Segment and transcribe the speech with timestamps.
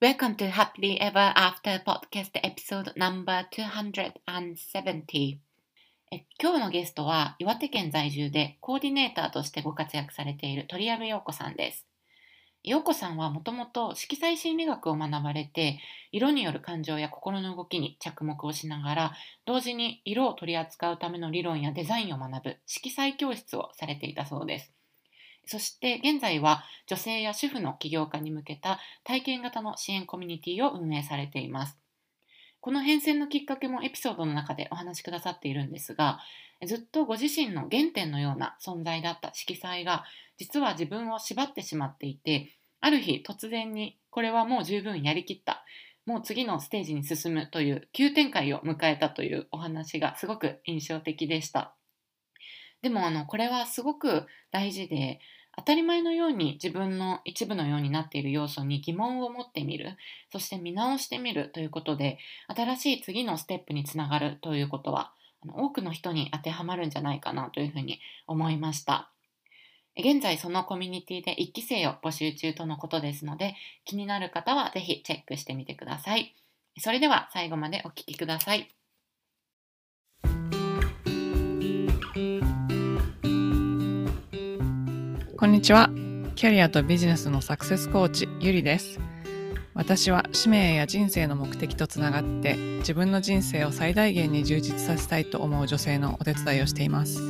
[0.00, 5.38] Welcome to Happily Ever After Podcast Episode Number 270
[6.12, 11.84] え今日のゲストは岩手県在住でコーディネーターとしてご活躍されている鳥籔陽子さんです。
[12.62, 15.80] 陽子さんはもともと色彩心理学を学ばれて
[16.12, 19.12] 色による感情や心の動きに着目をしながら
[19.46, 24.77] 同時に色を取り扱うための理論やデザインを学ぶ色彩教室をされていたそうです。
[25.48, 31.78] そして現在は女性や主婦の起業家に向けた体験型の支援コミュニティを運営されています。
[32.60, 36.18] この変遷のきっかけもエピソードの中でお話しくださっているんですが、
[36.66, 40.04] ずっとご自身の原点のような存在だった色彩が、
[40.36, 45.64] 実は自分を縛ってしまっていて、ある日突然にこれはもう十分やりきった、
[46.04, 51.74] もう次のステージに進むという急展開を迎えたというお話がすごく印象的でした。
[52.82, 55.20] でもあのこれはすごく大事で
[55.58, 59.96] 当たり前のように自分の一部のようになっている要素に疑問を持ってみる、
[60.30, 65.12] そして見直してみるということで、新しい次のステップにつながるということは、
[65.52, 69.10] 多くの人に当てはまるんじゃないかなというふうに思いました。
[69.98, 76.36] 現在そのコミュニティで1期生を募集中とのことですので、気になる方はぜひチェックしてみてください。
[76.78, 78.77] それでは最後までお聴きください。
[85.38, 85.88] こんにちは。
[86.34, 88.98] キャリアとビジネスのサクセスコーチ、ゆりです。
[89.72, 97.20] 私は使命や人生の目的とつながって自分の人生を最大限に充実させたいと思う女性のお手伝いをしています。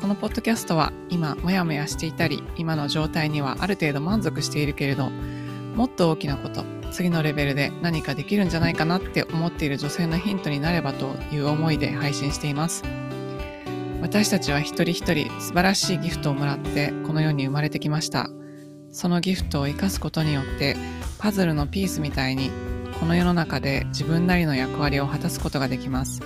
[0.00, 12.84] このポッドキャストは今モヤモヤしていたり今の状態にはある程度満足しているけれどもっと大きなこと次のレベルで何かできるんじゃないかなって思っている女性のヒントになればという思いで配信しています。
[14.02, 18.28] 私たちは一人一人素晴らしいギフトをもらってこの世に生まれてきました。
[18.90, 20.76] そのギフトを生かすことによって
[21.18, 22.50] パズルのピースみたいに
[22.98, 26.20] この世の中で自分なりの役割を果たすことができます。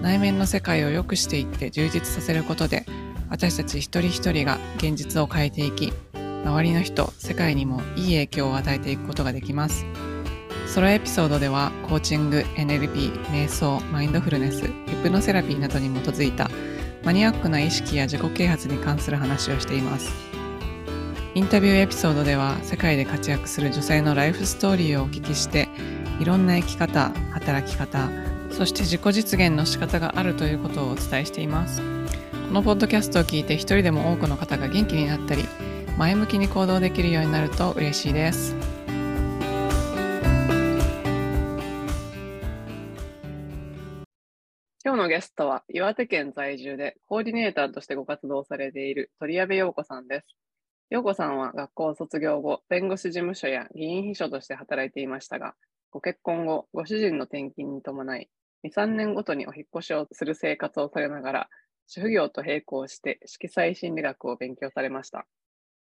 [0.00, 2.86] 内面の世界を良くしていって充実させることで
[3.28, 9.84] 私たち一人一人が現実を変えていき周りの人世界にもいい影響を与えていくことができます。
[10.66, 14.72] ソロエピソードではコーチング NLP 瞑想マインドフルネスヒ
[15.02, 16.50] プノセラピーなどに基づいた
[17.08, 20.12] マニアックな意識や自己啓発に関する話をしています。
[21.34, 25.70] インタビューエピソードでは世界で活躍する女性のライフストーリーをお聞きして
[26.20, 28.10] いろんな生き方、働き方、
[28.50, 31.80] そして自己実現の仕方があるということをお伝えしています。
[31.80, 35.46] このポッドキャストを聞いて一人でも多くの方が元気になったり
[35.96, 38.54] 前向きに行動できるようになると嬉しいです。
[44.98, 50.26] 日のゲストは岩手県在住でコーディネーターとしてご活動されている鳥矢部陽子さんです。
[50.90, 55.54] 陽子さんは学校卒業後、弁護士事務所や議員秘書として働いていましたが、
[55.92, 58.28] ご結婚後、ご主人の転勤に伴い、
[58.64, 61.48] 2、3年ごとにお引越しをする生活をされながら、
[61.86, 65.28] 主婦業と並行して色彩心理学を勉強されました。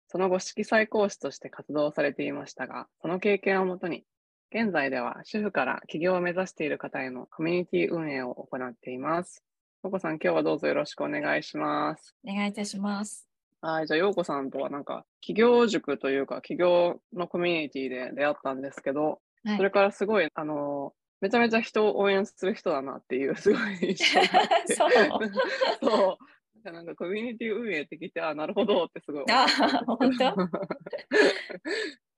[0.09, 4.03] その後、色彩講師として活動されていましたが、その経験をもとに
[4.50, 9.44] 現在では主婦から起業を目指している方へのコミュニティ運営を行っています。
[9.84, 12.16] ようこさん、今日はどうぞよろしくお願いします。
[12.25, 13.28] お願いいたします。
[13.59, 24.74] はい、じゃあ、ようこさんとはなんか、起業塾というか、起業のコミュニティで出会ったんですけど、はい、それからすごい、あの、めちゃめちゃ人を応援する人だなっていう、すごい印象があって。
[24.75, 24.91] そう
[25.84, 26.18] そう
[26.63, 30.35] なんかコミュニティ運営って聞いて、あ、なるほどってすごい思った本当？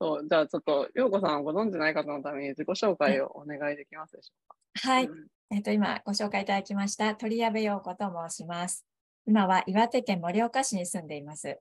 [0.00, 4.88] そう、じゃあちょっと、ようこさんをご存じない方のために自己紹介をお願いできますでしょうか？
[4.90, 5.06] はい。
[5.06, 8.84] うん、えっと、今ご紹介いただきました鳥矢部陽子と申します。
[9.26, 11.58] 今は岩手県盛岡市に住んでいます。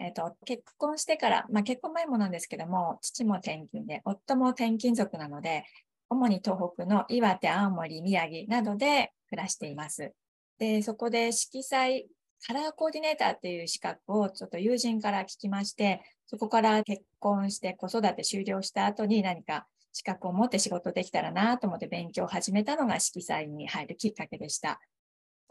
[0.00, 5.64] えっと、結婚してから、まあ、結婚前もなんですけども、父も転勤で、夫も転勤族なので、
[6.08, 10.12] 主に東北の岩手、青森、宮城などで暮らしています。
[10.58, 12.06] で、そこで色彩
[12.46, 24.80] カラーコーディネーターっていう資格をちょっと友人から聞きまして、そこから結婚して子育て終了した後に何か資格を持って仕事できたらなと思って勉強を始めたのが色彩に入るきっかけでした。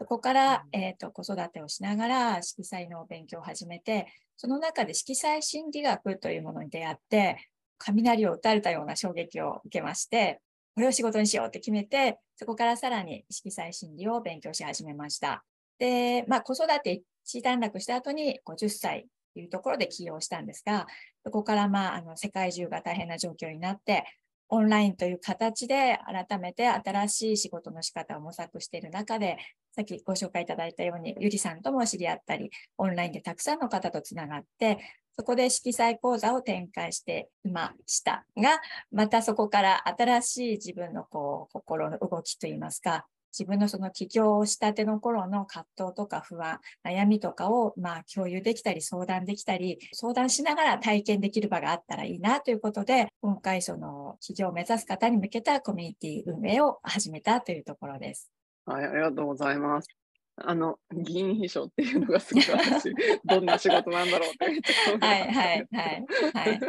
[0.00, 4.06] そこから、えーと、子育てをしながら色彩の勉強を始めて、
[4.36, 7.48] その中で色彩心理学というものに出会って、
[7.78, 10.40] 雷を打たれたような衝撃を受けまして、
[10.74, 15.44] これを仕事にしようって決めて、そこからさらに色彩心理を勉強し始めました。
[15.78, 20.86] で、まあ、子育て一段落した後に50歳というところで起業したんですが、
[21.24, 24.04] そこからまあ、あの世界中が大変な状況になって、
[24.50, 29.36] オンラインという形で改めて新しい仕事の仕方を模索している中で、
[29.72, 34.78] さっきご紹介いただいたように、ゆりさんとも知り合ったり、オンラインでたくさんの方とつながって、
[35.18, 38.60] そこで色彩講座を展開していましたが、
[38.90, 58.30] またそこから新しい自分のこう心の動きといいますか、自分のその起業をしたての頃の葛藤とか不安、悩みとかをまあ共有できたり相談できたり、相談しながら体験できる場があったらいいなということで、今回その起業を目指す方に向けたコミュニティ運営を始めたというところです。
[58.64, 59.97] はい、ありがとうございます。
[60.44, 62.92] あの、議員秘書っていうのがすごい私、
[63.24, 66.06] どんな仕事なんだろうってめっちゃはいはいはい。
[66.34, 66.60] はい、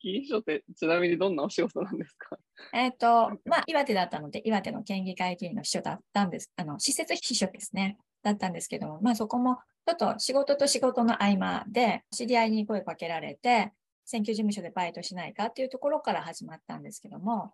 [0.00, 2.38] 議員秘書ってちなみにどんなお仕事なんですか？
[2.72, 6.52] えっ、と、まあ、岩手だったので、岩手の県議会議員の秘書だったんです。
[6.56, 7.98] あの、施設秘書ですね。
[8.22, 13.72] だったんですけども、まあそこもちょっと仕事と仕事の合間で知り合いに声かけられて、
[14.04, 17.52] 選挙事務所でバイトしないかっていうところから始まったんですけども、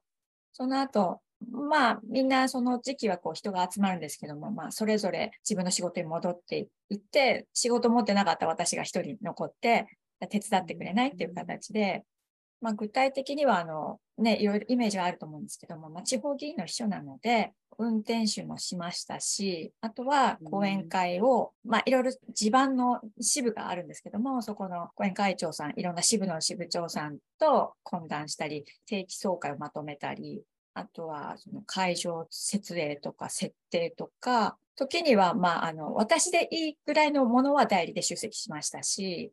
[0.52, 1.20] その後、
[1.50, 9.86] まあ、みんなその時期はこう人が集まるんですけども、まあ、それぞれ自分の仕事に戻っていって、仕事持ってなかった私が一人残って、
[10.28, 12.04] 手伝ってくれないっていう形で、
[12.60, 30.42] まあ、具体的には、あの、ね、いろいろイメージはあると思うんですけども、まあ、地方議員の秘書なので、運転手もしましたし、あとは講演会を、まあ、いろいろ地盤の支部があるんですけども、そこの講演会長さん、いろんな支部の支部長さんと懇談したり、定期総会をまとめたり、
[30.74, 39.32] あとはその会場設営とか設定とか、時には、まあ、あの、私でいいぐらいのものは代理で出席しましたし、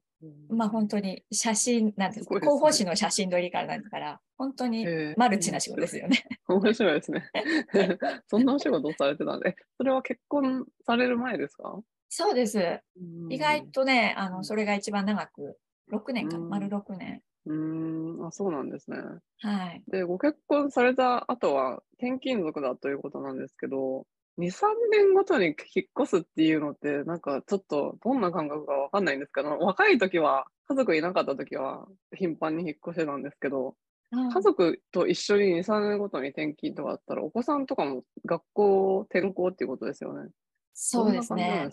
[0.50, 6.26] まあ本当に写真、なんですか、ね、広報誌の写真撮りからなんから、本当にマルチな仕事ですよね。
[6.50, 7.24] 面白いですね。
[8.28, 11.80] そんなお仕事をされてたんで、それは結婚される前ですか？
[12.10, 12.82] そうです。
[13.30, 15.58] 意外とね、あの、それが一番長く、
[15.90, 17.22] 6年か、丸6年。
[17.46, 18.98] うん、あ、そうなんですね。
[19.42, 19.84] はい。
[19.88, 24.06] で、ご結婚された後は転勤族だということなんですけど、
[24.38, 25.56] 2、3年ごとに引っ
[26.02, 33.76] 越すっていうのって、なんかちょっとどんな感覚かわかんないんですけど、若い時は、家族いなかった時は頻繁に引っ越してたんですけど、
[34.12, 40.30] うん、家族と一緒に2、3年ごとに転勤とかあったら、お子さんとかも学校転校っていうことですよね。
[40.74, 41.70] そうですね。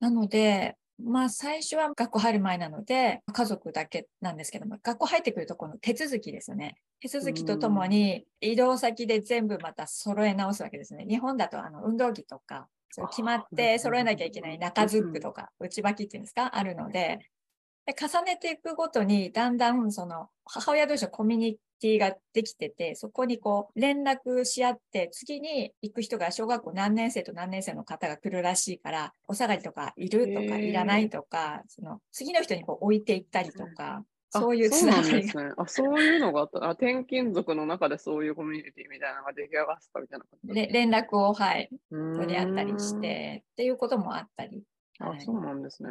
[0.00, 6.76] なので、まあ最初は学校入る前なので家族だけなんですけども学校入ってくるとこの手続きですよね。
[7.00, 11.04] 手続きとともに移動先で全部また揃え直すわけですね。
[11.06, 12.68] 日本だとあの運動着とか
[13.10, 16.56] 決まって揃えなきゃいけない中ズックとか内履きっていうんですか？
[16.56, 17.18] あるので
[17.86, 35.10] で重ねていくごとにだんだんその母親同士のコミュニティができてて、そこにこう連絡し合って、次に行く人が小学校何年生と何年生の方が来るらしいから、お下がりとかいるとかいらないとか、その次の人にこう置いていったりとか、そういうつながりが。
[35.10, 35.52] そうですね。
[35.56, 36.64] あ、そういうのがあった。
[36.64, 40.72] あ、転勤族の中でそういうコミュニティみたいなのが出来上がったみたいな感じ。
[40.72, 44.62] 連絡を、はい、取り合ったりしてっていうこともあったり。
[45.00, 45.90] あ、そうなんですね。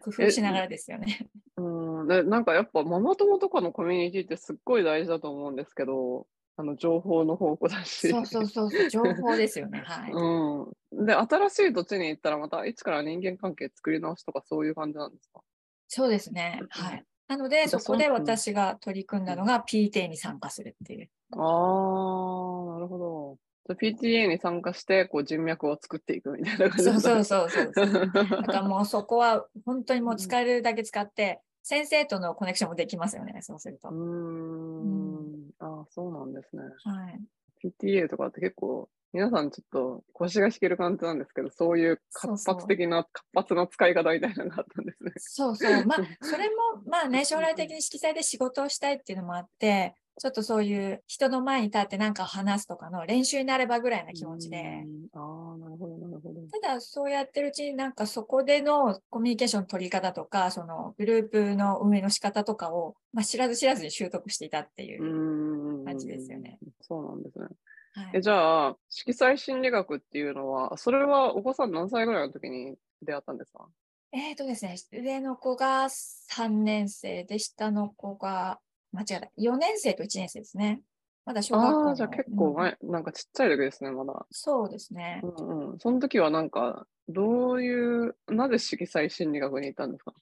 [0.00, 1.30] 工夫しながらですよね。
[1.56, 6.26] うんで、なんかやっぱママ友とかのコミュニティってすっごい大事だと思うんですけど、
[6.56, 8.08] あの情報の宝庫だし。
[8.10, 9.80] そうそうそうそう、情報ですよね。
[9.86, 10.12] はい。
[10.12, 11.06] うん。
[11.06, 15.40] で、新しい土地に行ったらまた一から人間関係作り直しとかそういう感じなんですか？
[15.88, 16.62] そうですね。
[16.70, 17.04] はい。
[17.28, 21.10] なので、そこで私が取り組んだのが PTA に参加するっていう。
[21.32, 23.38] ああ、なるほど。
[23.74, 28.10] PTA に参加してこう人脈を作っていくみたいな感じそうそうそうそうそう。
[28.12, 33.90] だからもうそこは本当にもう使えるだけ使って、 先生とのコネクションもできますよね、そうすると。
[33.90, 35.50] うん。
[35.58, 36.62] ああ、そうなんですね。
[36.62, 37.20] はい。
[37.62, 45.12] PTA とかって結構、皆さんちょっと腰が引ける感じなんですけど、そういう活発的な活発な使い方みたいなのがあったんですね。
[45.16, 45.84] そうそう。
[45.84, 54.84] まあ、 それも、まあね、将来的に色彩で仕事をしたいっていうのもあって、ちょっとそういう人の前に立って何か話すとかの練習になればぐらいな気持ちで。
[55.14, 56.42] ああ、なるほど、なるほど。
[56.60, 66.58] ただ、そうやってるうちになんかそこでのコミュニケーション取り方とか、そのグループの運営の仕方とかを、まあ、知らず知らずに習得していたっていう感じですよね。
[66.82, 67.46] そうなんですね。
[67.94, 73.66] はい、えじゃあ、色彩心理学っていうのは、それはお子さん何歳ぐらいの時に出会ったんですか？
[74.12, 78.60] えっ、ー、とですね、上の子が3年生で、下の子が
[78.92, 79.30] 間違えた。
[79.38, 80.80] 4年生と1年生ですね。
[81.24, 84.26] まだ小学校ああ、じゃあ結構前、うん、なんかちっちゃい時ですね、まだ。
[84.30, 85.20] そうですね。
[85.22, 85.78] うんうん。
[85.78, 90.12] その時はなんか、どういう、なぜ色彩心理学に行ったんですか？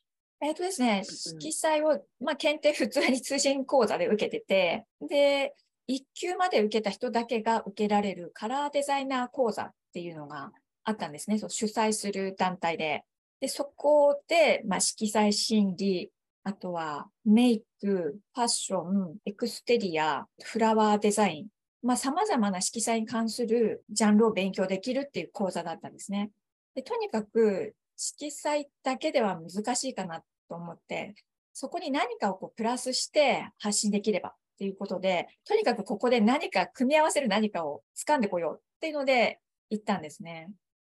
[0.40, 5.54] えっ、ー、とですね、色彩を、まあ、検定普通に通信講座で受けてて、で、
[5.88, 10.52] 1級まで受けた人だけが受けられるカラーデザイナー講座っていうのが
[10.84, 11.38] あったんですね。
[11.38, 13.04] そう主催する団体で。
[13.40, 16.12] で、そこで、まあ、色彩心理、
[16.48, 21.46] あとはメイク、ファッション、エクステリア、フラワーデザイン、
[21.82, 26.30] まあ、様々な色彩に関するジャンルを勉強できるっていう講座だったんですね。
[26.74, 31.16] でとにかく色彩だけでは難しいかなと思って、
[31.52, 39.38] そこに何かをこうプラスして発信できればっていうことで、とにかくここで何か組み合わせる何かを掴んでこようっていうので
[39.68, 40.48] 行ったんですね。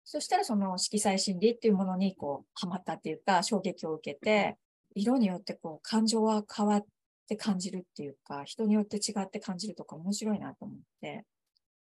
[0.05, 4.57] そしたらその色彩心理っていうものにこうハマったっていうか衝撃を受けて、
[4.95, 6.85] 色によってこう感情は変わっ
[7.29, 11.25] て感じるっていうか、人によって違って感じるとか面白いなと思って、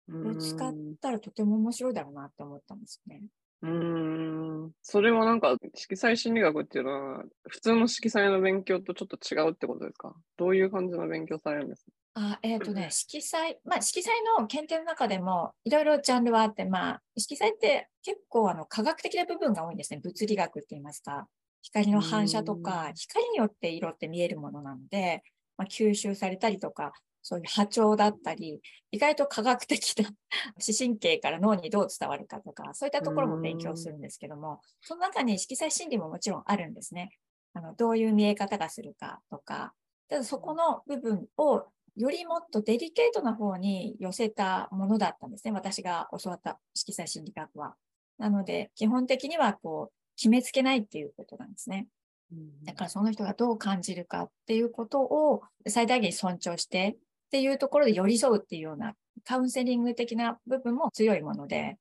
[0.08, 3.22] これを使ったらとても面白いだろうなって思ったんですね。
[3.62, 4.70] うん。
[4.82, 10.14] それはなんか、色彩心理学っていうのは、普通の色彩の勉強とちょっと違うってことですか？
[10.36, 11.90] どういう感じの勉強されるんですか？
[12.18, 20.00] あえっ、ー、とね、色彩、まあ、色彩の検定の中でもいろいろジャンルはあって、まあ、色彩って結構あの科学的な部分が多いんですね。
[20.02, 21.26] 物理学って言いますか。
[21.66, 25.24] 光の反射とか、光によって色って見えるものなので、
[25.56, 26.92] まあ、吸収されたりとか、
[27.22, 28.60] そういう波長だったり、
[28.92, 30.10] 意外と科学的な
[30.60, 37.10] 視神経から脳にどう伝わるかとか、そういったところも勉強するんですけども、その中に色彩心理ももちろんあるんですね。
[37.52, 39.74] あのどういう見え方がするかとか、
[40.08, 41.64] ただそこの部分を
[41.96, 45.50] よりもっとデリケートな方に寄せたものだったんですね。
[45.50, 47.74] 私が教わった色彩心理学は。
[48.18, 51.86] なので、基本的にはこう、決めつけないっていうことなんですね。
[52.64, 56.98] だからその人がどう感じるかっていうことを最大限尊重してっ
[57.30, 58.94] ていうところで寄り添うっていうような
[59.24, 61.78] カウンセリング的な部分も強いもので、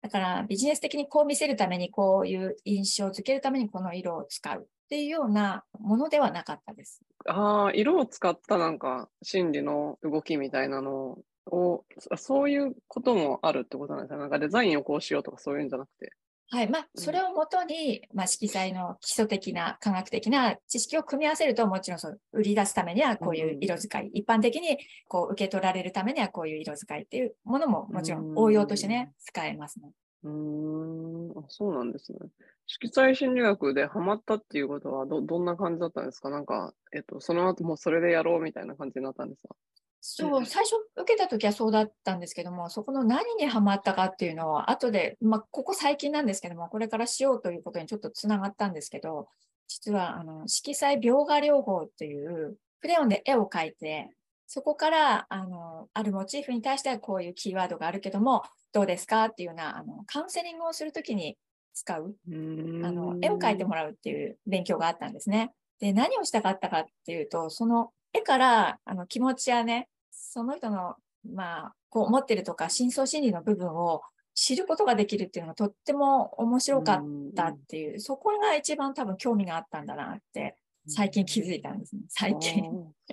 [0.00, 7.00] だからビジネス的にこう見せるためにこういう印象をつけるためにこの色を使うっていうようなものではなかったです。
[7.26, 11.84] ああ、色を使ったなんか心理の動きみたいなのを、
[12.16, 16.12] そういうこともあるってことなんですかなんかデザインをこうしようとかそういうんじゃなくて。
[16.54, 16.68] はい。
[16.68, 24.76] まあ、それをもとに、まあ、色彩の基礎的な科学的な知識を組み合わせると、もちろんそう、売り出すためにはこういう色使い、うん、一般的に
[25.08, 29.92] こう受け取られるためにはこういう色使いっていうものももちろん応用としてね、使えますね。
[30.24, 32.18] うん、あそうなんですね。
[32.66, 36.28] 色彩心理学でハマったっていうことはど、どんな感じだったんですか？
[36.28, 39.56] なんか、えっと、その後もそれでやろうみたいな感じになったんですか？
[40.04, 49.28] そう、最初受けた時はそうだったんですけども、そこの何にハマったかっていうのは、後で、まあ、ここ最近なんですけども、これからしようということにちょっとつながったんですけど、
[49.68, 54.10] 実は、あの、色彩描画療法という、クレヨンで絵を描いて、
[54.48, 58.42] そこから、あの、あるモチーフに対してはこういうキーワードがあるけども、
[58.72, 61.38] どうですかっていうような、あの、カウンセリングをするときに
[61.74, 65.52] 使う、あの、絵を描いてもらうっていう勉強があったんですね。
[65.78, 70.94] で、何をしたかったかっていうと、その絵からあの気持ちやね、その人の、
[71.28, 74.02] まあ、こう思ってるとか、深層心理の部分を
[74.34, 77.04] 知ることができるっていうのがとっても面白かっ
[77.34, 80.56] たっていう、そこが一番多分興味があったんだなって
[80.88, 82.02] 最近気づいたんですね。
[82.08, 82.62] 最近。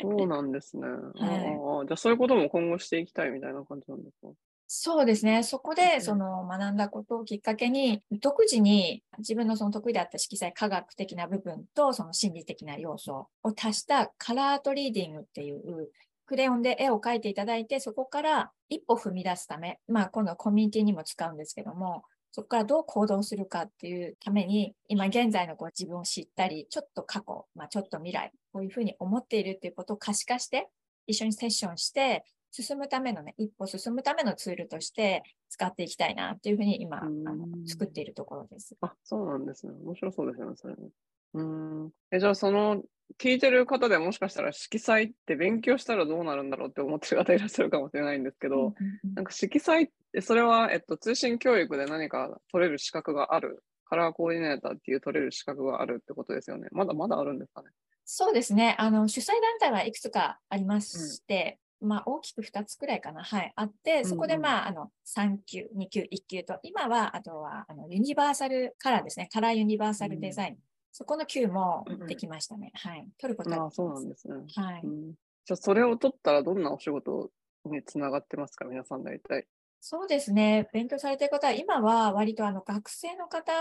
[0.02, 0.88] そうなんですね。
[1.20, 4.28] はい、じゃあそういうことも今後していきたいみたいな感じなんですか？
[4.72, 5.42] そうですね。
[5.42, 15.90] そこで、その学んだことをきっかけに、独自に自分のその得意であった色彩科学的な部分と、その心理的な要素を足したカラートリーディングっていう
[16.30, 30.70] クレヨンで絵を描いていただいて、そこから一歩踏み出すため、まあ、今度はコミュニティにも使うんですけども、そこからどう行動するかっていうために、今現在のこう自分を知ったり、ちょっと過去、まあ、ちょっと未来、こういうふうに思っているっていうことを可視化して、
[31.08, 38.76] 一緒にセッションして、進むためのね、一歩進むためのツールとして使っていきたいなっていうふうに今、あの作っているところです。
[38.82, 39.74] あ、そうなんですね。
[39.84, 40.90] 面白そうですよね、それね。
[41.34, 41.90] うん。
[42.12, 42.84] え、じゃあその
[43.18, 48.76] 聞いてる方でもしかしたら色彩って勉強したらどうなるんだろうって思ってる方いらっしゃるかもしれないんですけど、
[49.16, 56.68] なんか色彩ってそれは、えっと、通信教育で何か取れる資格がある、カラーコーディネーターっていう取れる資格があるってことですよね。
[56.72, 57.70] まだまだあるんですかね。
[58.06, 58.76] そうですね。
[58.80, 70.58] あの主催団体はいくつかありまして、うん、まあ大きく2つくらいかな、はい、あって、そこでまあ、あの3級、2級、1級と、今はあとはあのユニバーサルカラーですね、カラーユニバーサルデザイン。
[70.92, 72.72] そこの級もできましたね。
[72.86, 73.08] うん、はい。
[73.20, 74.36] 取ることはあそうなんですね。
[74.56, 75.14] はい、うん。
[75.46, 77.32] じゃあ、それを取ったらどんなお仕事
[77.66, 79.48] につながってますか、皆さん大体。
[79.82, 80.70] そうですね。
[80.74, 83.52] 勉強されている方は、今は割とあの学生の方、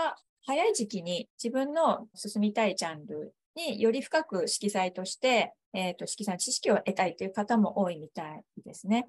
[0.45, 9.07] 早い時期に自分の進みたいジャンルにより深く色彩として、えっ、ー、と、色彩の知識を得たいという方も多いみたいですね。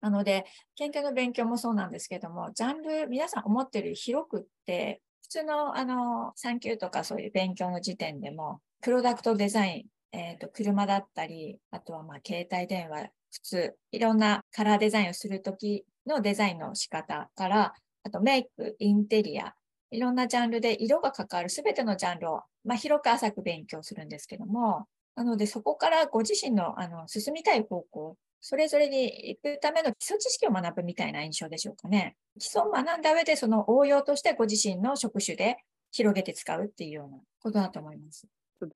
[0.00, 0.46] なので、
[0.76, 19.52] 研究の勉強もそうなんですけども、ジャンル、皆さん思ってる広くって、普通のあの産休とかそういう勉強の時点でも、プロダクトデザイン、えっ、ー、と、車だったり、あとはまあ携帯電話、普通、いろんなカラーデザインをするときのデザインの仕方から、あとメイク、インテリア、
[19.90, 32.16] いろんなジャンルで色が関わるすべてのジャンルを、まあ、広く浅く勉強するんですけども、なのでそこからご自身のあの進みたい方向それぞれに行くための基礎知識を学ぶみたいな印象でしょうかね。
[32.38, 35.56] 基礎を学んだ上で、その応用としてご自身の職種で
[35.90, 38.26] 広げて使うっていうようなことだと思います。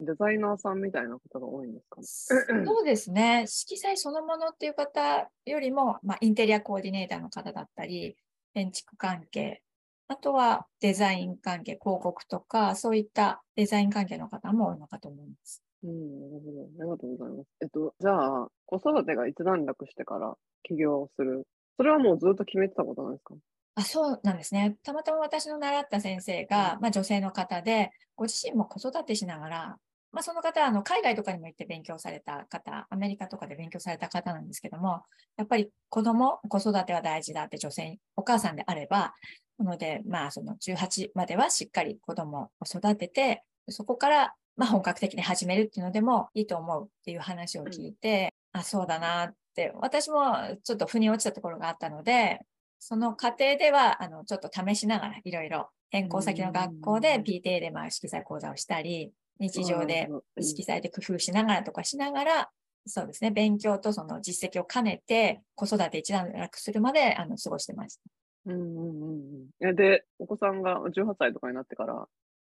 [0.01, 2.65] デザイナーさんみたいな方が多いんですかね。
[2.67, 3.47] そうですね。
[3.49, 8.17] 色彩そのものっていう方よりも、まあ、インテリアコーディネーターの方だったり、
[8.55, 9.63] 建築関係、
[10.09, 15.63] あとはデザイン関係、広告とか、そういったデザイン関係の方も多いのかと思います。
[15.85, 16.63] うん、なるほど。
[16.81, 17.47] ありがとうございます。
[17.61, 21.47] えっと、じゃあ、子育てが一段落してから起業をする。
[21.77, 23.35] それはもうずっと決めてたことなんですか？
[23.75, 24.77] あそうなんですね。
[24.83, 29.79] たまたま私の習った先生が、まあ、女性の方で、ご自身も子育てしながら、
[30.13, 35.03] まあ、その方はあの海外とかにも行って勉強された方、アメリカとかで勉強された方なんですけども、
[35.39, 39.15] やっぱり子供、子育ては大事だって女性、お母さんであれば、
[39.59, 52.41] なので、まあ、その18まではしっかり子供を育てて、そこから、まあ、本格的に始めるっていうのでもいいと思うっていう話を聞いて、うん、あ、そうだなって、私もちょっと腑に落ちたところがあったので、
[52.79, 60.09] その過程では、あの、ちょっと試しながらいろいろ、転校先の学校で PTA でまあ色彩講座をしたり、日常で
[60.41, 62.51] 色彩で工夫しながらとかしながら、
[62.87, 68.03] そうですね、勉強とその実績を兼ねて、子育て一段落するまであの過ごしてました。
[68.47, 69.77] うんうんうん。
[69.77, 72.07] で、お子さんが18歳とかになってから、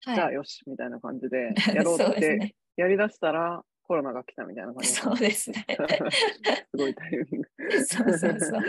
[0.06, 4.90] はい、じゃあよし、みたいな感じで やろうってやりだしたら、コロナが来たみたいな感じ。
[4.90, 5.66] そうですね。
[6.70, 7.86] すごいタイミング。
[7.86, 8.62] そうそうそう。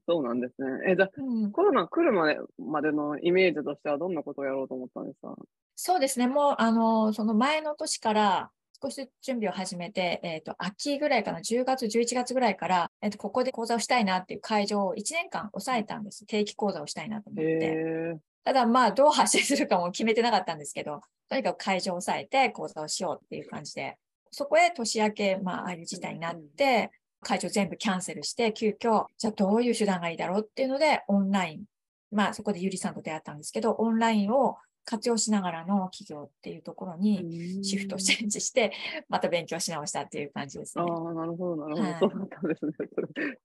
[0.08, 0.92] そうなんですね。
[0.92, 5.36] え、じゃあ、うん、コロナ来るまでまでのイメージとしてはどんなことをやろうと思ったんですか？
[5.76, 6.28] そうですね。
[6.28, 8.50] もう、あの、その前の年から
[8.82, 16.24] 少し準備を始めて、えっ、ー、と、秋ぐらいかな、10月、11月ぐらいから、えっ、ー、と、ここで講座をしたいなっていう会場を1年間抑えたんです。
[16.26, 18.18] 定期講座をしたいなと思って。
[18.48, 23.98] ただ、まあ、どう発信するかも決めてなかったんですけど、 とにかく会場を抑えて講座をしようっていう感じで
[24.30, 26.90] そこへ年明け、まあ、ああいう事態になって、
[27.20, 31.64] 会場全部キャンセルして、急遽、じゃあどういう手段がいいだろうっていうので、オンライン、
[32.10, 34.56] まあそこでゆりさんと出会ったんですけど、オンラインを
[34.88, 38.72] 活用しながらの企業っていうところにシフトチェンジして、
[39.08, 40.84] また勉強し直したっていう感じですね。
[40.88, 41.98] ああ、なるほど、なるほど、はい。
[42.00, 42.72] そうだったんですね。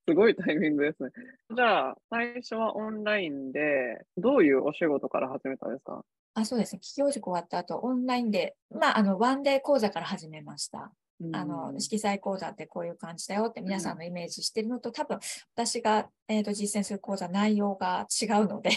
[0.07, 1.09] すごいタイミングですね。
[1.53, 6.06] じゃあ、最初はオンラインで、どういうお仕事から始めたんですか？
[6.36, 6.79] あそうですね。
[6.79, 10.91] 企業塾終わった後、オンラインで、まあ、あの、ワンデー講座から始めました。
[11.32, 15.19] あの、色彩講座ってこういう感じだよって皆さんのイメージしてるのと、多分
[15.56, 18.71] 私が、えーと、実践する講座内容が違うので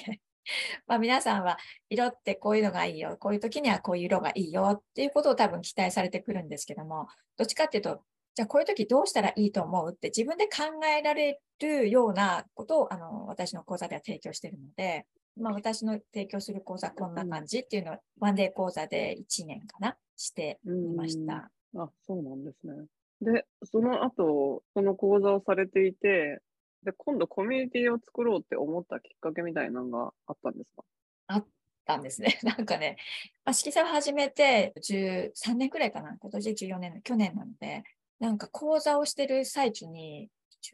[0.87, 8.01] まあ皆さんは色ってこういうのがいいよ、こういう時にはこういう色がいいよっていうことを多分期待されてくるんですけども、どっちかっていうと、
[8.35, 15.07] じゃあこういう時どうしたらいいと思うって自分で考えられるようなことをあの私の講座では提供してるので、
[15.41, 21.51] まあ、私の提供する講座こんな感じっていうのを、ワンデー講座で1年かなしていました。
[21.77, 22.87] あ、そうなんですね。
[23.21, 26.41] で、その後、その講座をされていて、
[26.87, 30.85] で、今度コミュニティを作ろうって思ったきっかけみたいなのがあったんですか？
[31.27, 31.47] あっ
[31.85, 32.39] たんですね。
[32.45, 32.97] なんかね、
[33.45, 36.17] まあ、色彩を始めて13年くらいかな。
[36.19, 37.83] 今年14年の、去年なので、
[38.21, 40.31] なんか講座をしてる最中に、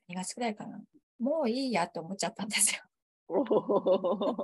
[0.09, 0.81] 12月くらいかな。
[1.19, 2.83] もういいやと思っちゃったんですよ。
[3.33, 4.37] ちょ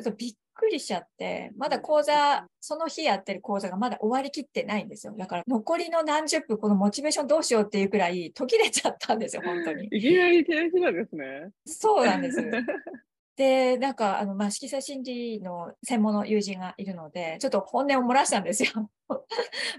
[0.00, 5.14] っとびっくりしちゃって、まだ講座、その日やってる講座がまだ終わりきってないんですよ。
[5.16, 9.86] だから残りの何十分、このモチベーションどうしようっていうくらい途切れちゃったんですよ、 本当に。
[9.86, 11.50] いきなり手品ですね。
[11.66, 12.38] そうなんです。
[13.34, 18.90] で、なんか、あの、まあ、色彩心理の専門の友人がいるので、ちょっと本音を漏らしたんですよ。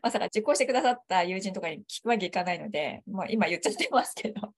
[0.01, 4.53] まさか実行してくださった友人とかに聞くわけいかないので、もう今言っちゃってますけど。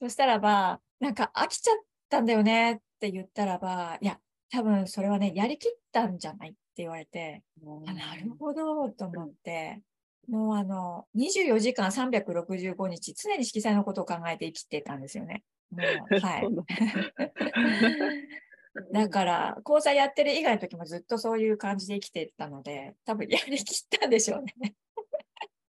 [0.00, 1.76] そしたらば、なんか飽きちゃっ
[2.08, 4.18] たんだよねって言ったらば、いや、
[4.50, 7.42] 多分それはね、やりきったんじゃないって言われて、
[7.86, 9.82] あなるほどと思って、
[10.28, 15.42] もうあの、24時間365日、常に色彩のことを考えて生きてたんですよね。
[15.70, 16.48] もう はい。
[18.92, 24.52] だから、講座やってる以外の時もずっとそういう感じで生きてたので、多分やりきったんでしょうね。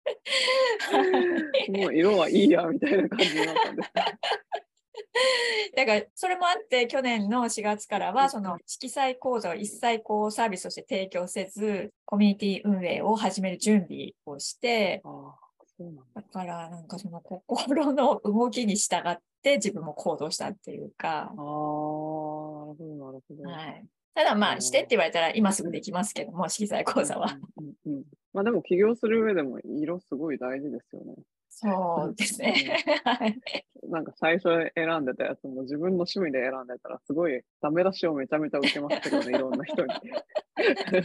[1.69, 3.91] もう色はいいやみたいな感じになったんです。
[5.75, 15.01] だからそれもあって去年の4月からはその色彩講座を一切こうサービスとして提供せずコミュニティ運営を始める準備をして
[16.13, 21.33] だからなんかその心の動きに従って自分も行動したっていうか。
[24.13, 27.37] ただまあしてって言われたら今すぐできますけども色彩講座は。
[27.57, 31.15] うんうん、まあでも起業する上でも色すごい大事ですよね。
[31.53, 33.01] そうですね。
[33.03, 33.39] はい。
[33.83, 39.89] なんか最初選んでたやつも自分の趣味で選んでたらすごいダメ出しをめちゃめちゃ受けますけどね、いろんな人に。
[39.93, 41.03] ただ、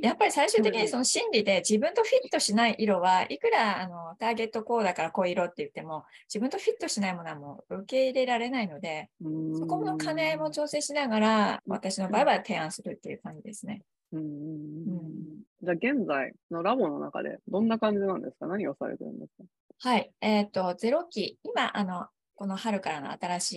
[0.00, 13.82] やっぱり最終的にその心理で自分とフィットしない色はいくらあのターゲットこうだからこう色って言っても自分とフィットしないものはもう受け入れられないので、そこの金も調整しながら私の場合は提案するっていう感じですね。
[14.18, 15.12] ううんうん
[15.62, 18.46] じゃあ現在のラボの中でどんな感じなんですか？
[18.46, 19.44] 何をされてるんですか？
[19.78, 20.10] はい。
[20.20, 23.52] えっ、ー、と、ゼロ期、今、あの、この春からの新し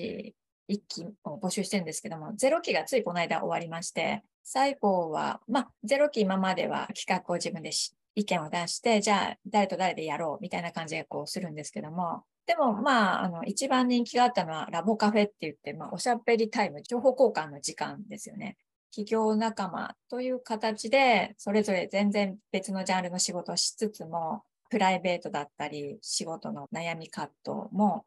[0.67, 7.71] い一期を募集してるんですけども、ゼロ期がついこの間終わりまして、最後は、まあ、ゼロ期今までは企画を自分で
[8.15, 18.57] 意見を出して、じゃあ誰と誰でやろうみたいな感じでこうするんですけども、でもまあ、あの、一番人気があったのはラボカフェって言って、まあ、おしゃべりタイム、情報交換の時間ですよね。
[18.91, 28.05] 企業仲間という形で、それぞれ全然別のジャンルの仕事をしつつも、プライベートだったり、仕事の悩み葛藤も、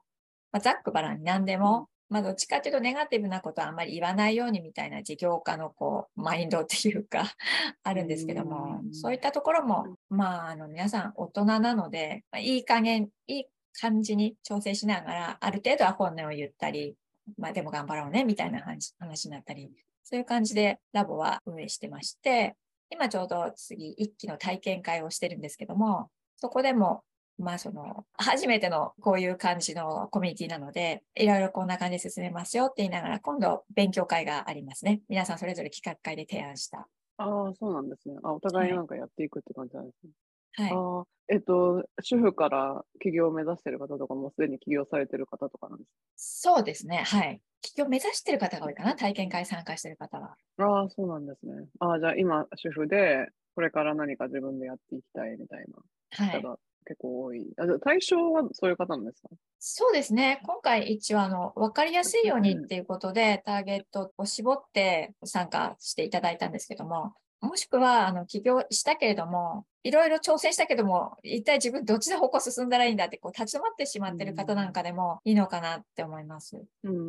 [0.53, 7.25] まあ、ざっくばらんに何でも、まあ、どっちかというとネガティブなことはあんまり言わないようにみたいな事業家のこう、マインドっていうか
[7.83, 13.45] あるんですけども、そういったところも、まあ、あの、皆さん大人なので、まあ、いい加減、いい
[13.81, 16.97] 感じに調整しながら、ある程度は本音を言ったり、
[17.39, 19.71] まあでも頑張ろうね、みたいな話話になったり、
[20.05, 22.57] そういう感じでラボは運営してまして、
[22.91, 27.03] 今ちょうど次一期の体験会をしてるんですけども、そこでも、
[27.39, 35.01] まあその、初めてのこういう感じのコミュニティなので、いろいろこんな感じで進めますよって言いながら、今度勉強会がありますね。
[35.09, 36.89] 皆さんそれぞれ企画会で提案した。
[37.17, 38.17] ああ、そうなんですね。
[38.23, 40.11] あ、お互いなんかやっていくって感じなんですね。
[40.55, 40.73] はい。
[40.73, 45.85] あえっと、主婦から起業を目指している方とかもすでに起業されている方とかなんで
[46.17, 47.05] すそうですね。
[47.07, 47.41] はい。
[47.63, 48.95] 起業目指している方が多いかな。
[48.97, 50.37] 体験会参加している方は。
[50.59, 51.67] ああ、そうなんですね。
[51.81, 55.65] ああ、じゃあ今、主婦で、これから何か自分でやっていきたいみたい
[56.11, 57.39] な方が結構多い。
[57.57, 59.29] はい、あ対象はそういう方なんですか？
[59.59, 60.41] そうですね。
[60.45, 76.65] 今回一応あの、分かりやすいようにっていうことで、ターゲットを絞って参加していただいたんですけども、もしくは、あの、起業したけれども、いろいろ挑戦したけども、一体自分どっちの方向進んだらいいんだって、こう、立ち止まってしまってる方なんかでもいいのかなって思います。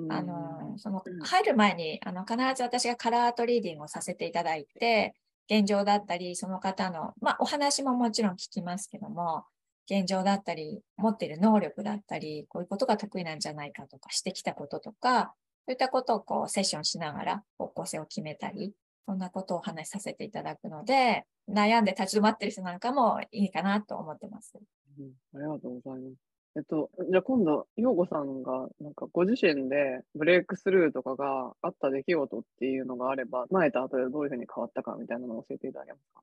[0.09, 5.13] あの、その、入る前に、あの、必ず私がカラーアートリーディングをさせていただいて、
[5.51, 9.43] 現状だったり、その方の、まあ、お話ももちろん聞きますけども、
[9.89, 18.73] 現状だったり、持っている能力だったり、こういうことが得意なんじゃないかとか、してきたこととか、そういったことをこうセッションしながら方向性を決めたり、
[19.05, 24.53] そんなことをお話しさせていただくので、悩んで立ち止まってる人なんかもいいかなと思ってます。
[24.99, 26.15] うん、ありがとうございます。
[26.55, 36.21] えっと、じゃあ今度、陽子さんが、なんかご自身でブレイクスルーとかがあった出来事っていうのがあれば、前と後でどういうふうに変わったかみたいなのを教えていただけますか？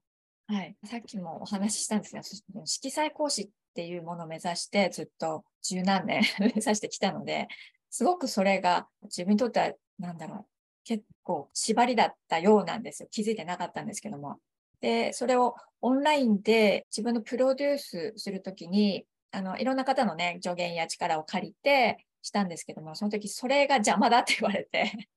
[0.54, 0.76] はい。
[0.84, 2.22] さっきもお話ししたんですが、
[2.64, 7.48] 色彩講師っていうものを目指して、ずっと十何年 目指してきたので、
[7.90, 10.46] すごくそれが自分にとっては、なんだろう、
[10.84, 13.08] 結構縛りだったようなんですよ。
[13.10, 14.38] 気づいてなかったんですけども。
[14.80, 25.08] で、それをオンラインで自分のプロデュースするときに、あの、いろんな方のね、助言や力を借りてしたんですけども、その時それが邪魔だって言われて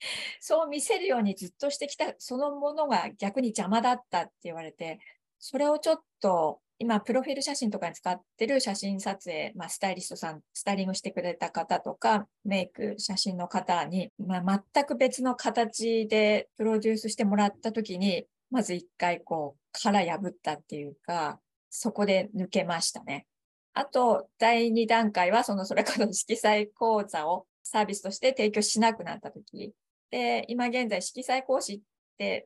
[0.40, 4.98] そう見せるようにずっとしてきたそのものが逆に邪魔だったって言われて、
[5.38, 23.26] それをちょっと今、プロフィール写真とかに使ってる写真撮影、まあ、スタイリストさん、スタイリングしてくれた方とか、メイク、写真の方に、まあ、全く別の形でプロデュースしてもらった時に、まず一回こう、殻破ったっていうか、そこで抜けましたね。
[23.72, 29.72] あと、第2段階は、その、それこそ色彩講座をサービスとして提供しなくなった時。
[30.10, 31.80] で、今現在、色彩講師っ、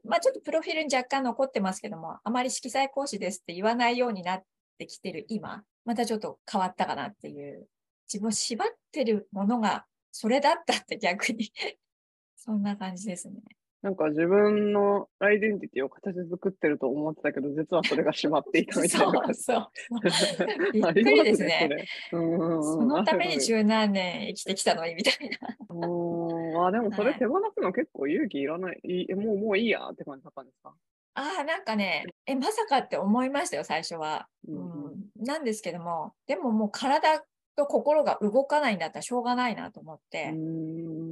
[0.05, 4.43] まあちょっとプロフィールに若干残ってますけども、あまり色彩講師ですって言わないようになっ
[4.79, 7.67] てきてる今、またちょっと変わったかなっていう、
[8.13, 11.53] 自分を縛ってるものがそれだったって逆に
[12.37, 13.41] そんな感じですね。
[13.81, 19.23] なんか自分のアイデンティティを形作ってると思ってたけど、実はそれが閉まっていたみたいな。
[19.27, 19.69] そうそう。
[20.73, 21.87] びっくりですね。
[22.11, 25.77] そのために十何年生きてきたのにみたいな。
[25.77, 26.67] うん。
[26.67, 28.81] あ、でもそれ手放すの結構勇気いらない。
[28.83, 30.75] いもうもういいやって感じだったんですか
[31.15, 34.29] ああ、なんかね、え、まさかって思いましたよ、最初は。
[34.49, 37.25] うん、うん、なんですけども、でももう体
[37.57, 40.31] と心が動かないんだったらしょうがないなと思って。
[40.33, 41.08] うんうん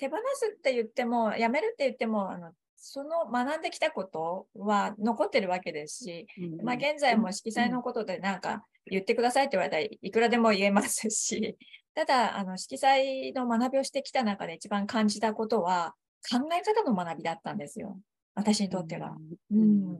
[0.00, 6.26] 手放すって言っても、やめるって言っても、あのその学んできたことは残ってるわけですし、
[6.58, 11.58] うん、まあ、現在も色彩のことでなんか言ってくださいって言われたらいくらでも言えますし、
[11.94, 15.94] ただ、あの色彩の学びをしてきた中で一番感じたことは
[16.30, 18.00] 考え方の学びだったんですよ。
[18.34, 19.14] 私にとっては。
[19.50, 19.98] うん、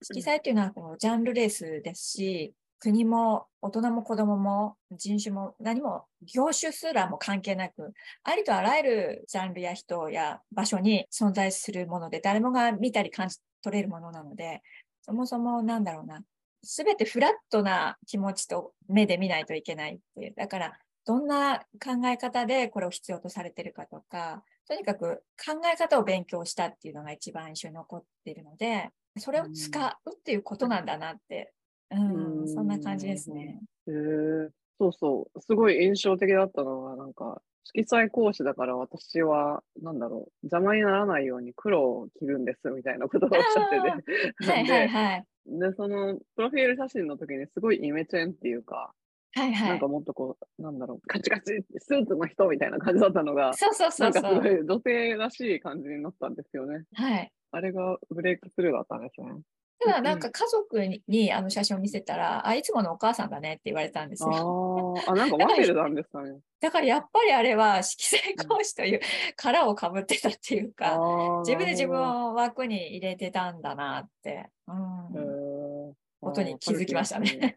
[0.00, 2.54] 色彩っていうのはこのジャンルレースですし、
[2.84, 14.60] 国も大人も子供もも人種も何も業種すらも関係なく、ありとあらゆるジャンルや人や場所に存在するもので、誰もが見たり感じ取れるものなので、
[15.00, 16.20] そもそもなんだろうな、
[16.62, 20.34] すべてフラットな気持ちと目で見ないといけないっていう。
[20.36, 31.54] だから、どんな考え方でこれを必要とされてるかとか、とにかく考え方を勉強したっていうのが一番印象に残っているので、それを使うっていうことなんだなって、
[31.96, 33.60] うん、うんそんな感じですね。
[33.86, 35.40] へえそうそう。
[35.40, 44.44] すごい印象的だったのが、なんか、色彩講師だから私は、なんだろう、邪魔にならないように黒を着るんですみたいなことをおっしゃってて。
[44.50, 45.24] はいはいはい。
[45.46, 48.92] で、その、プロフィール写真の時にすごいイメチェンっていうか、
[49.36, 49.88] はいはいなんか。
[49.88, 54.22] もっとこう、なんだろう、カチカチスーツの人みたいな感じだったのが、そうそうそなうんそう。
[54.22, 56.84] かすごい女性らしい感じになったんですよね。
[56.94, 57.32] はい。
[57.50, 59.32] あれがブレイクスルーだったんですね。
[59.80, 64.94] ただなんか家族ににあの写真を見せたら、あ、いつものお母さんだねって言われたんですよ。
[65.06, 66.38] ああ、あ、 なんかモデルなんですかね。
[66.60, 69.00] だからやっぱりあれは色彩講師という
[69.36, 77.56] 殻をかぶってたっていうか、あ自分で自分を、を枠に入れてたんだなって、うんことに気づきましたね。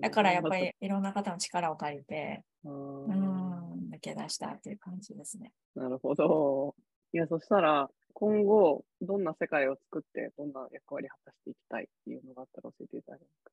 [0.00, 5.52] だからやっぱりいろんな方の力を借りて、うん、抜け出したっていう感じですね。
[5.74, 6.74] なるほど。
[7.12, 13.50] いや、そしたら、今後、どんな世界を作って、どんな役割を果たしていきたいっていうのがあったら教えていただけますか？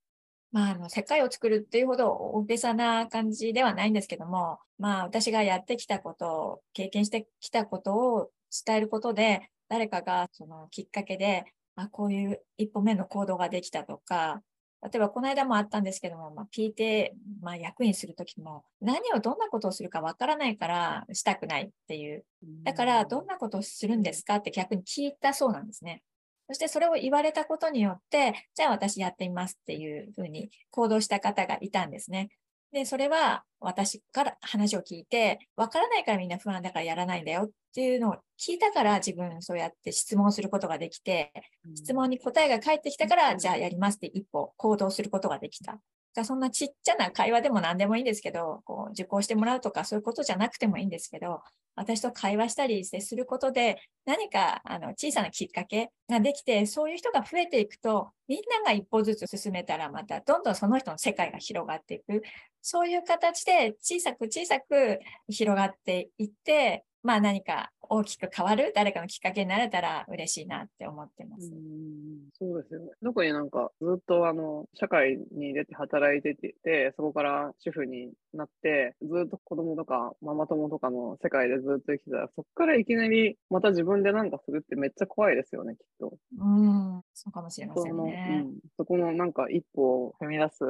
[0.51, 8.31] まあ、あの世界を作るっていうほど大げさな感じではないんですけども、まあ私がやってきたこと、経験してきたことを
[8.65, 14.41] 伝えることで、誰かがそのきっかけで、あ、こういう一歩目の行動ができたとか、
[14.83, 17.09] 例えばこの間もあったんですけども、まあ、PTA、
[17.41, 22.23] まあ、役員するときも何をどんなことをするかわからないからしたくないっていう。
[22.63, 24.35] だからどんなことをするんですか？
[24.35, 26.03] って逆に聞いたそうなんですね。
[26.47, 32.29] そしてそれを言われたことによって、じゃあ私やってみますっていうふうに行動した方がいたんですね。
[32.71, 41.31] で、それは私から話を聞いて、わからないからみんな不安だからやらないんだよっていうのを聞いたから自分そうやって質問することができて、
[41.75, 45.79] 質問に答えが返ってきたから、じゃあやりますって一歩行動することができた。
[46.17, 51.41] だかそんなちっちゃな会話でも何でもいいんですけど、こう受講してもらうとかそういうことじゃなくてもいいんですけど、
[51.75, 62.23] 私と会話したり接することで何かあの小さなきっかけができて、そういう人が増えていくと、みんなが一歩ずつ進めたらまたどんどんその人の世界が広がっていく。
[62.63, 64.99] そういう形で小さく小さく
[65.29, 71.47] 広がっていって、まあ何か大きく変わる誰かのきっかけになれたら嬉しいなって思ってます。
[71.47, 72.87] うんそうですよね。
[73.01, 86.13] 特になんかずっとあの社会に出て働いてて、そこから主婦になって、ずっと子供とかママ友とかの世界でずっと生きてたら、そこからいきなりまた自分で何かするってめっちゃ怖いですよね、きっと。
[86.37, 88.45] うん、そうかもしれませんね。
[88.49, 90.65] ん、そこのなんか一歩を踏み出す、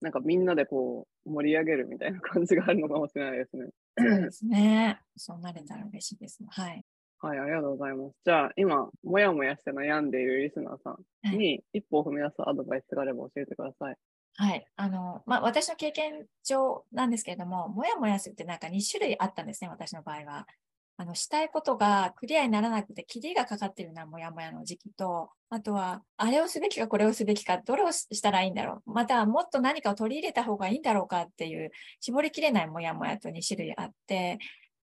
[0.00, 3.68] なんかみんなでこう盛り上げるみたいな感じがあるのかもしれないですね。
[3.98, 5.00] そうですね。
[5.16, 6.38] そうなれたら嬉しいです。
[6.48, 6.84] はい。
[7.22, 8.16] はい、ありがとうございます。
[8.24, 10.96] じゃあ、今、もやもやして悩んでいるリスナーさ
[11.32, 13.96] んに一歩を踏み出すアドバイスがあれば教えてください。
[14.36, 14.66] はい。
[14.76, 20.46] あの、まあ、私の経験上なんですけれども、もやもやするってなんか2種類あったんですね、私の場合は。
[21.00, 28.92] あの、したいことがクリアにならなくて、キリがかかってるなもやもやの時期と、あとは、あれをすべきかこれをすべきか、どれをしたらいいんだろう。
[28.92, 34.40] また、もっと何かを取り入れた方がいいんだろうかっていう、絞りきれないもやもやと2種類あって、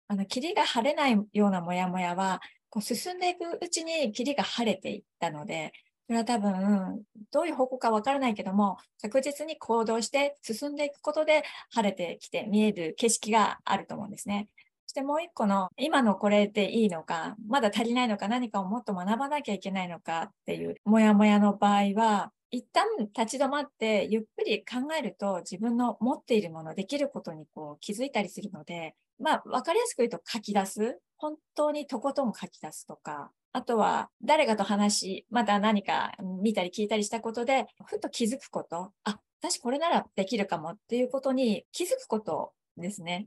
[0.09, 5.73] あの、キリが晴れないようなもやもやは、こう進んでいくうちにキリが晴れていったので、
[6.07, 14.49] それは多分、どういう方向かわからないけども、確実に行動して進んでいくことで晴れてきて見える景色があると思うんですね。
[14.97, 30.99] そしてもう一個の、今のこれでいいのか、まだ足りないのか、何かをもっと学ばなきゃいけないのかっていう、もやもやの場合は、一旦立ち止まってゆっくり考えると自分の持っているもの、できることにこう気づいたりするので、まあ、わかりやすく言うと書き出す。
[31.19, 43.27] 本当にとことん書き出すとか、あとは誰かと話、また何か見たり聞いたりしたことで、ふっと気づくこと、あ、私これならできるかもっていうことに気づくことですね。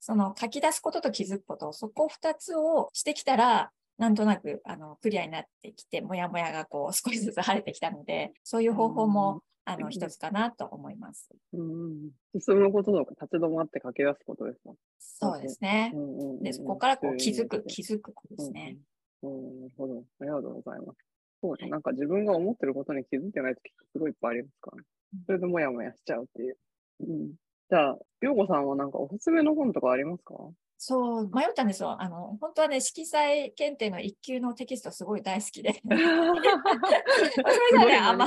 [0.00, 11.28] その書き出すことと気づくこと、そこ二つをしてきたら、なんとなくあのクリアになってきて、もやもやがこう 少しずつ晴れてきたので、そういう方法もあの一つかなと思います。
[11.52, 12.10] うん、
[12.40, 15.92] 進むこととか立ち止まって書き出すことですか、そうですね。
[15.94, 18.76] うんうんで、そこからこう気づく、うん気づくことですね。
[18.76, 18.90] うん
[19.22, 20.02] うんなるほど。
[20.20, 20.98] ありがとうございます。
[21.42, 21.68] そうね。
[21.68, 24.84] なんか自分が思ってることに気づいてないときすごいいっぱいありますからね
[25.14, 25.24] うん。
[25.26, 26.56] それでもやもやしちゃうっていう。
[27.00, 27.34] うん、
[27.70, 30.34] じゃあ、ようこさんはなんかおすすめの本とかありますか？
[30.76, 32.02] そう、迷ったんですよ。
[32.02, 35.74] あの、本当はね、色彩検定の一級のテキストすごい大好きで。
[35.84, 35.98] それ
[37.74, 38.26] がね、甘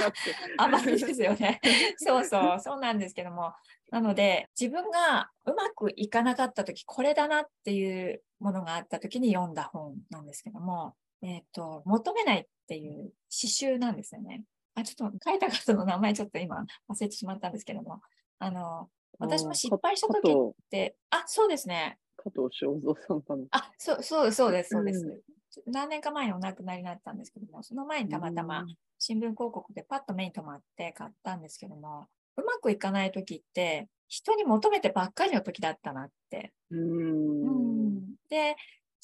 [0.58, 1.60] 甘いですよね。
[1.98, 3.54] そうそう、そうなんですけども。
[3.90, 14.44] なので、自分がうまくいかなかったとき、これだなっていうものがあったときに読んだ本なんですけども、えっ、と、求めないっていう詩集なんですよね。
[14.76, 18.00] あ、ちょっと書いた方の名前ちょっと今忘れてしまったんですけども、
[18.38, 21.98] あの、私も失敗したときっと、て、あ、そうですね。
[22.18, 23.44] 加藤正蔵さんかな。
[23.52, 25.06] あ、そう、そう、そうです、そうです。
[25.06, 25.24] う
[25.68, 28.66] 何年か前にお亡くなりになったんですけども、その前にたまたま
[28.98, 36.54] 新聞広告でパッと目に留まって買ったんですけども、うまくいかない時って、人に求めてばっかりの時だったなって。
[36.72, 38.16] うーん。
[38.30, 38.56] で、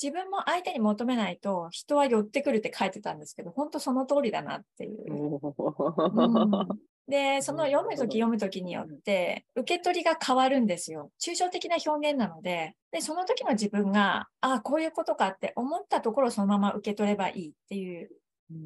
[0.01, 5.13] 自分も相手に求めないと人は寄ってくるって書いてたんですけど、本当その通りだなっていう。
[5.13, 6.27] う
[6.65, 11.11] んで、その読むとき読むときによって、受け取りが変わるんですよ。
[11.19, 18.09] 抽象的な表現なので、で、その時の自分が、ああ、こういうことかって思ったところをそのまま受け取ればいいっていう、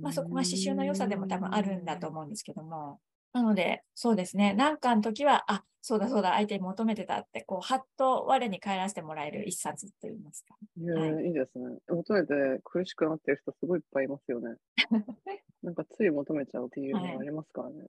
[0.02, 3.00] まあそこが刺繍の良さでも多分あるんだと思うんですけども。
[3.34, 4.54] なので、そうですね。
[4.54, 10.56] なんかの時は、あ、そうだそうだ、相手に求めてたって、こう、はっと我に返らせてもらえる一冊といいますか。
[10.78, 11.78] いやはいいいですね。
[11.90, 14.56] 求めて苦しくなってる人すごいいっぱいいますよね。
[15.64, 17.88] なんかつい求めちゃうっていうのがありますからね。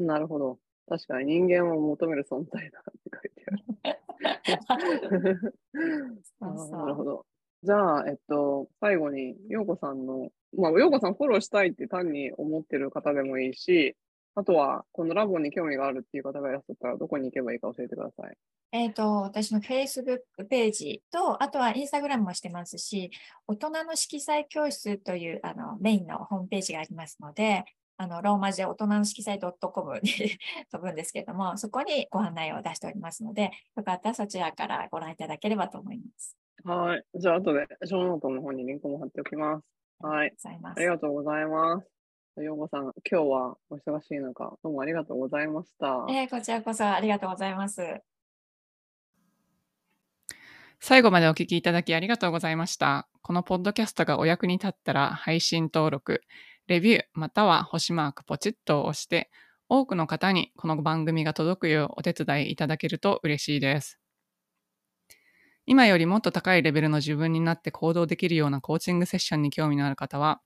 [0.00, 0.58] なるほど。
[0.88, 3.44] 確かに人間を求める存在だって書いて
[4.66, 4.76] あ
[5.16, 5.54] る。
[6.40, 7.26] なるほど。
[7.62, 13.96] じゃあ、えっと、最後に、ようこさんの、まあ、ようこさんフォローしたいって単に思ってる方でもいいし、
[14.34, 18.36] あとは、このラボに興味があるっていう方がいらっしゃったら、どこに行けばいいか教えてください。
[18.72, 23.10] えっ、と、私の Facebook ページと、あとは Instagram もしてますし、
[23.46, 27.64] 大人の色彩教室というあのメインのホームページがありますので、
[28.04, 30.10] あのローマ字で大人の色彩 .com に
[30.70, 36.36] 飛ぶんですけれども、そこにご案内を出しておりますので、よかったらそちらからご覧いただければと思います。
[36.64, 37.04] はい。
[37.14, 39.64] じゃあ、後で、ショーノートの方にリンクも貼っておきます。
[40.00, 40.34] はい。
[40.44, 41.80] ありがとうございます。
[41.80, 41.82] ありがとうございま
[42.36, 42.42] す。
[42.42, 46.04] ようこさん、今日はお忙しい中、どうもありがとうございました。
[46.10, 48.02] えーこちらこそありがとうございます。
[50.80, 53.08] 最後までお聞きいただきありがとうございました。
[53.22, 56.22] このポッドキャストがお役に立ったら配信登録、
[56.66, 59.30] レビューまたは星マークポチッと押して
[59.68, 63.98] 多くの方にこの番組が届くようお手伝いいただけると嬉しいです。
[65.66, 70.40] 今よりもっと高いレベルの自分になって行動できるようなコーチングセッションに興味のある方は、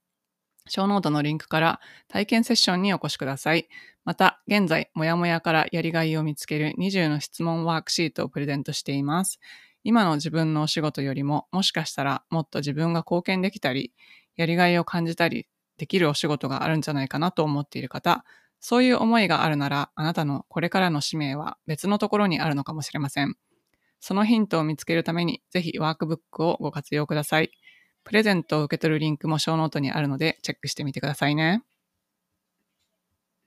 [0.67, 3.69] ショーノートのリンクから体験セッションにお越しください。
[4.05, 9.39] また、現在、もやもやからやりがいを見つける20の質問ワークシートをプレゼントしています。
[9.85, 13.93] 今の自分のお仕事よりも、もしかしたらもっと自分が貢献できたり、
[14.37, 15.47] やりがいを感じたり
[15.79, 18.25] できるお仕事があるんじゃないかなと思っている方、
[18.61, 23.37] そういう思いがあるなら、あなたのこれからの使命は別のところにあるのかもしれません。
[24.01, 27.51] そのヒントを見つけるために、ぜひワークブックをご活用ください。
[28.05, 31.63] プレゼントを受け取るリンクもショーノートにあるので、チェックしてみてくださいね。